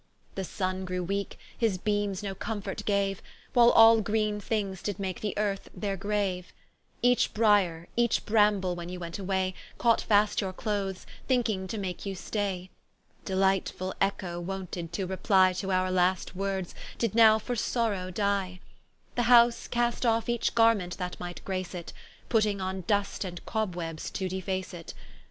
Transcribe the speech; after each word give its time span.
The 0.33 0.43
Sunne 0.43 0.83
grew 0.83 1.03
weake, 1.03 1.37
his 1.55 1.77
beames 1.77 2.23
no 2.23 2.33
comfort 2.33 2.83
gaue, 2.87 3.17
While 3.53 3.69
all 3.69 4.01
greene 4.01 4.39
things 4.39 4.81
did 4.81 4.97
make 4.97 5.21
the 5.21 5.37
earth 5.37 5.69
their 5.75 5.95
graue: 5.95 6.41
Each 7.03 7.31
brier, 7.35 7.87
each 7.95 8.25
bramble, 8.25 8.75
when 8.75 8.89
you 8.89 8.99
went 8.99 9.19
away, 9.19 9.53
Caught 9.77 10.01
fast 10.01 10.41
your 10.41 10.53
clothes, 10.53 11.05
thinking 11.27 11.67
to 11.67 11.77
make 11.77 12.03
you 12.03 12.15
stay: 12.15 12.71
Delightfull 13.25 13.93
Eccho 14.01 14.39
wonted 14.41 14.91
to 14.93 15.05
reply 15.05 15.53
To 15.53 15.71
our 15.71 15.91
last 15.91 16.35
words, 16.35 16.73
did 16.97 17.13
now 17.13 17.37
for 17.37 17.55
sorrow 17.55 18.09
die: 18.09 18.59
The 19.13 19.23
house 19.29 19.67
cast 19.67 20.03
off 20.03 20.27
each 20.27 20.55
garment 20.55 20.97
that 20.97 21.19
might 21.19 21.45
grace 21.45 21.75
it, 21.75 21.93
Putting 22.27 22.59
on 22.59 22.85
Dust 22.87 23.23
and 23.23 23.45
Cobwebs 23.45 24.09
to 24.13 24.27
deface 24.27 24.73
it. 24.73 24.95